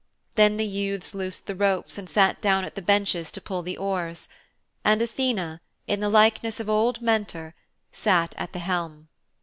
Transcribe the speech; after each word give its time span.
Then 0.33 0.57
the 0.57 0.65
youths 0.65 1.13
loosed 1.13 1.45
the 1.45 1.53
ropes 1.53 1.95
and 1.99 2.09
sat 2.09 2.41
down 2.41 2.65
at 2.65 2.73
the 2.73 2.81
benches 2.81 3.31
to 3.33 3.39
pull 3.39 3.61
the 3.61 3.77
oars. 3.77 4.29
And 4.83 4.99
Athene, 4.99 5.59
in 5.85 5.99
the 5.99 6.09
likeness 6.09 6.59
of 6.59 6.67
old 6.67 7.03
Mentor, 7.03 7.53
sat 7.91 8.33
at 8.39 8.51
the 8.51 8.57
helm. 8.57 9.09